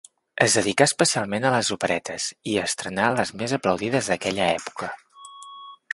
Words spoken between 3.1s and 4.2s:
les més aplaudides